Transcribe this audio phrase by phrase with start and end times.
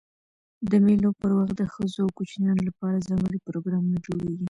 [0.69, 4.39] د مېلو پر وخت د ښځو او کوچنيانو له پاره ځانګړي پروګرامونه جوړېږي.